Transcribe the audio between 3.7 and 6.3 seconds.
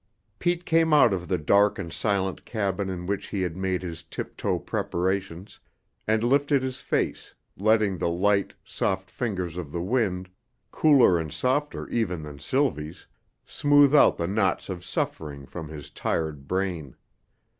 his tiptoe preparations, and